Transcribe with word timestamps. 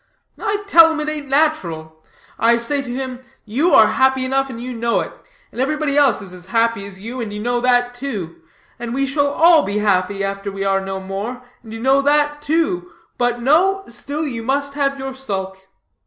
"I 0.39 0.63
tell 0.65 0.91
him 0.91 0.99
it 0.99 1.09
ain't 1.09 1.27
natural. 1.27 2.03
I 2.39 2.57
say 2.57 2.81
to 2.81 2.89
him, 2.89 3.19
you 3.45 3.71
are 3.75 3.85
happy 3.85 4.25
enough, 4.25 4.49
and 4.49 4.59
you 4.59 4.73
know 4.73 4.99
it; 5.01 5.13
and 5.51 5.61
everybody 5.61 5.95
else 5.95 6.23
is 6.23 6.33
as 6.33 6.47
happy 6.47 6.87
as 6.87 6.99
you, 6.99 7.21
and 7.21 7.31
you 7.31 7.39
know 7.39 7.61
that, 7.61 7.93
too; 7.93 8.37
and 8.79 8.95
we 8.95 9.05
shall 9.05 9.27
all 9.27 9.61
be 9.61 9.77
happy 9.77 10.23
after 10.23 10.51
we 10.51 10.63
are 10.65 10.81
no 10.81 10.99
more, 10.99 11.43
and 11.61 11.71
you 11.71 11.79
know 11.79 12.01
that, 12.01 12.41
too; 12.41 12.91
but 13.19 13.43
no, 13.43 13.83
still 13.89 14.25
you 14.25 14.41
must 14.41 14.73
have 14.73 14.97
your 14.97 15.13
sulk." 15.13 15.59